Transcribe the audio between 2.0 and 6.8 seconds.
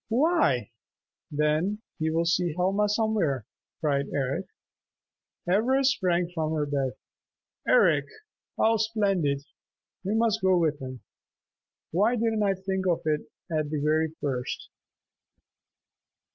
will see Helma somewhere!" cried Eric. Ivra sprang from her